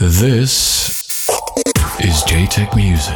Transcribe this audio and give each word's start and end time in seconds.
This 0.00 1.28
is 2.00 2.24
Jaytech 2.24 2.74
Music. 2.74 3.14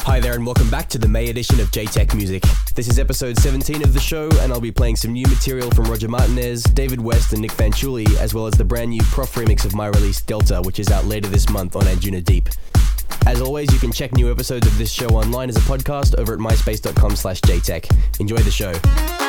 Hi 0.00 0.20
there, 0.20 0.34
and 0.34 0.44
welcome 0.44 0.68
back 0.68 0.90
to 0.90 0.98
the 0.98 1.08
May 1.08 1.30
edition 1.30 1.60
of 1.60 1.70
Jaytech 1.70 2.14
Music. 2.14 2.42
This 2.74 2.86
is 2.86 2.98
episode 2.98 3.38
17 3.38 3.82
of 3.82 3.94
the 3.94 4.00
show, 4.00 4.28
and 4.42 4.52
I'll 4.52 4.60
be 4.60 4.70
playing 4.70 4.96
some 4.96 5.14
new 5.14 5.26
material 5.28 5.70
from 5.70 5.86
Roger 5.86 6.08
Martinez, 6.08 6.62
David 6.62 7.00
West, 7.00 7.32
and 7.32 7.40
Nick 7.40 7.52
Fanciulli, 7.52 8.06
as 8.18 8.34
well 8.34 8.46
as 8.46 8.52
the 8.52 8.66
brand 8.66 8.90
new 8.90 9.00
Prof 9.04 9.32
remix 9.32 9.64
of 9.64 9.74
my 9.74 9.86
release 9.86 10.20
Delta, 10.20 10.60
which 10.60 10.78
is 10.78 10.90
out 10.90 11.06
later 11.06 11.28
this 11.28 11.48
month 11.48 11.74
on 11.74 11.84
Anjuna 11.84 12.22
Deep. 12.22 12.50
As 13.26 13.40
always, 13.40 13.72
you 13.72 13.78
can 13.78 13.92
check 13.92 14.12
new 14.12 14.30
episodes 14.30 14.66
of 14.66 14.76
this 14.76 14.92
show 14.92 15.08
online 15.08 15.48
as 15.48 15.56
a 15.56 15.60
podcast 15.60 16.16
over 16.16 16.34
at 16.34 16.38
myspace.com 16.38 17.16
slash 17.16 17.40
jaytech. 17.40 18.20
Enjoy 18.20 18.36
the 18.36 18.50
show. 18.50 19.27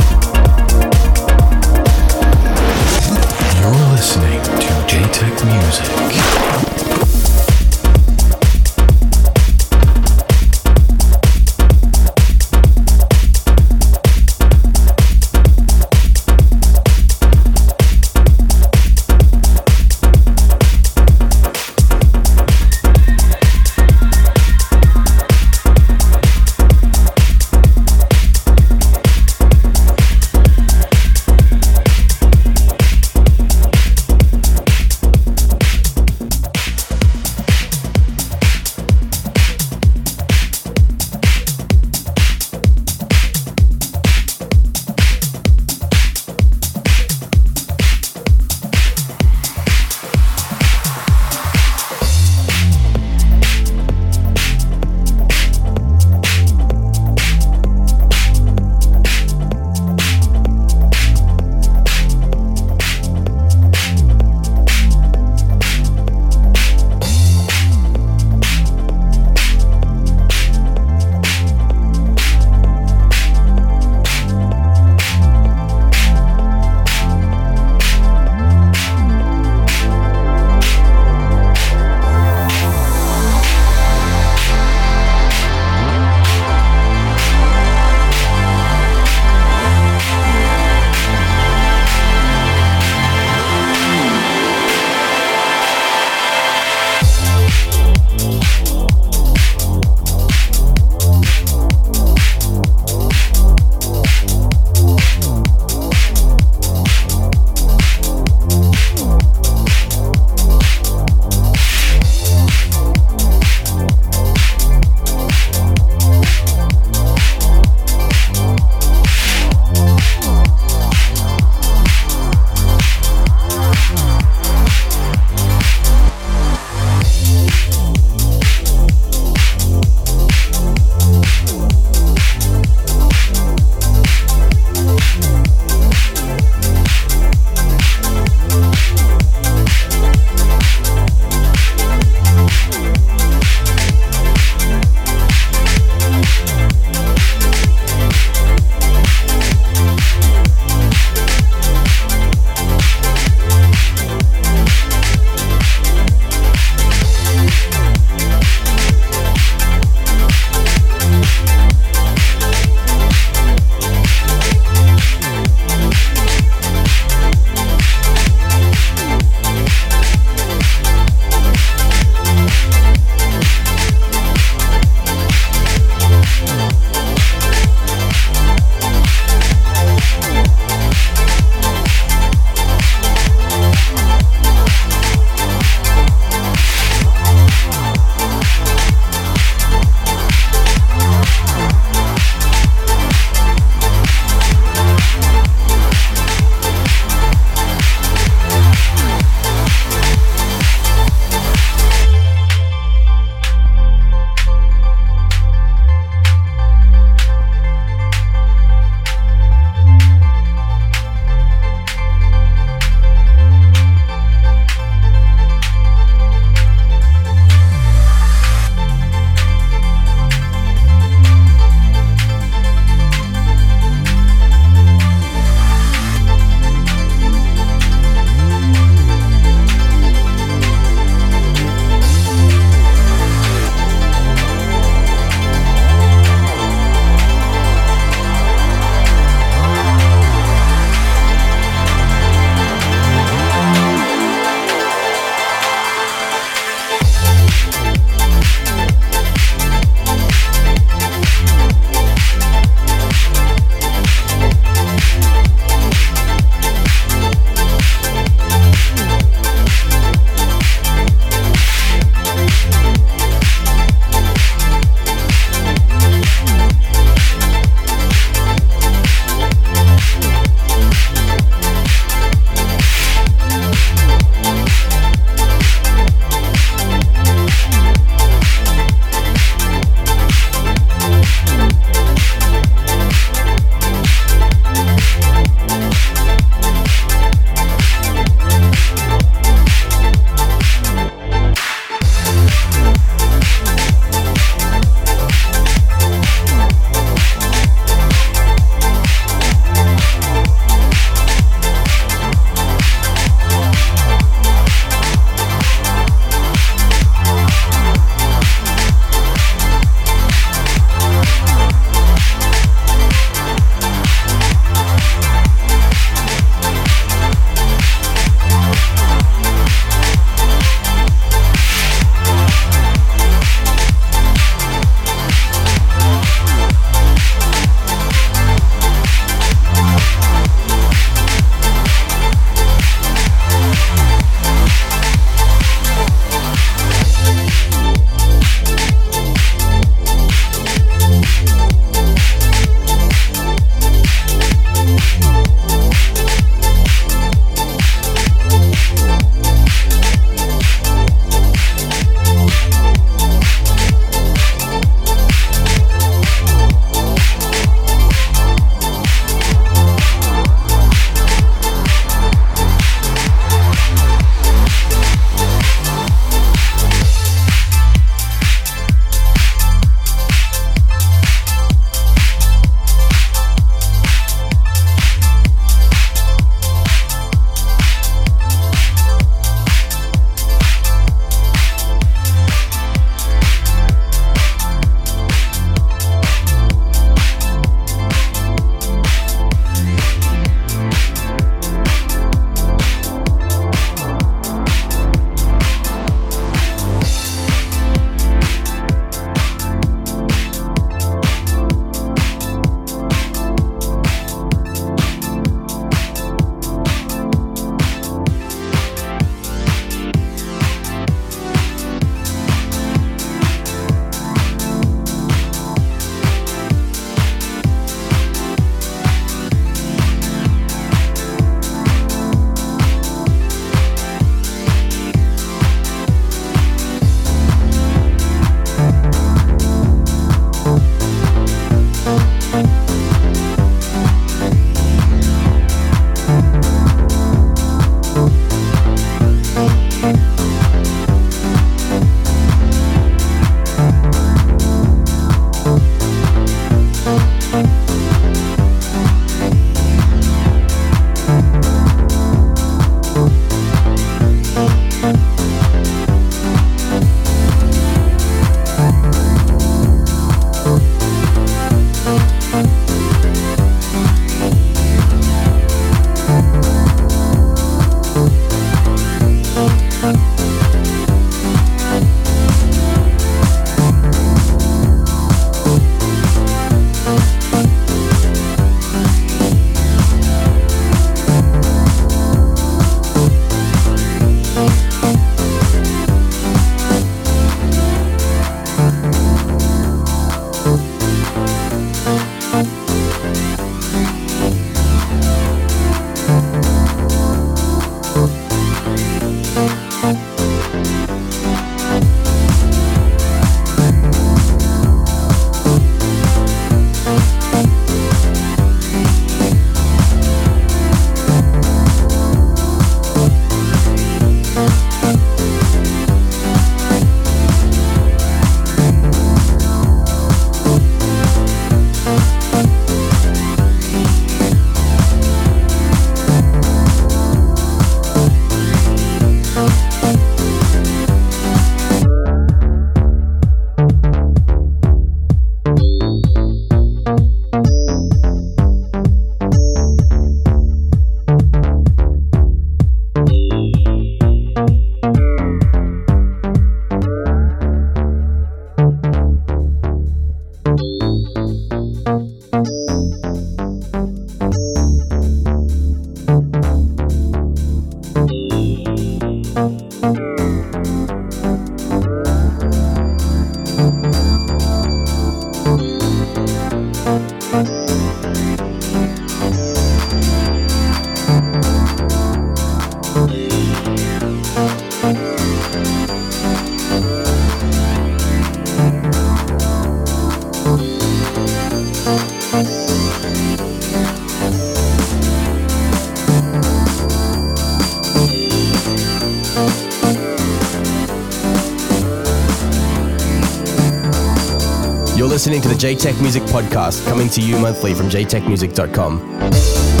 Listening 595.51 595.69
to 595.69 595.77
the 595.77 595.87
Jaytech 595.95 596.21
Music 596.21 596.43
Podcast, 596.43 597.05
coming 597.07 597.27
to 597.27 597.41
you 597.41 597.59
monthly 597.59 597.93
from 597.93 598.07
jaytechmusic.com. 598.07 600.00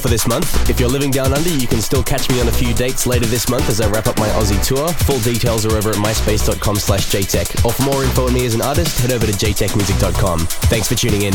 for 0.00 0.08
this 0.08 0.26
month. 0.26 0.68
If 0.68 0.80
you're 0.80 0.88
living 0.88 1.10
down 1.10 1.32
under, 1.32 1.50
you 1.50 1.66
can 1.66 1.80
still 1.80 2.02
catch 2.02 2.28
me 2.30 2.40
on 2.40 2.48
a 2.48 2.52
few 2.52 2.74
dates 2.74 3.06
later 3.06 3.26
this 3.26 3.48
month 3.48 3.68
as 3.68 3.80
I 3.80 3.88
wrap 3.90 4.06
up 4.06 4.18
my 4.18 4.28
Aussie 4.30 4.64
tour. 4.66 4.88
Full 5.04 5.20
details 5.20 5.66
are 5.66 5.76
over 5.76 5.90
at 5.90 5.96
myspace.com 5.96 6.76
slash 6.76 7.06
jaytech. 7.06 7.64
Or 7.64 7.72
for 7.72 7.82
more 7.82 8.02
info 8.02 8.26
on 8.26 8.32
me 8.32 8.46
as 8.46 8.54
an 8.54 8.62
artist, 8.62 8.98
head 8.98 9.12
over 9.12 9.26
to 9.26 9.32
jaytechmusic.com. 9.32 10.40
Thanks 10.68 10.88
for 10.88 10.94
tuning 10.94 11.22
in. 11.22 11.34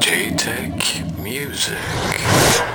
Jaytech 0.00 1.18
Music. 1.18 2.69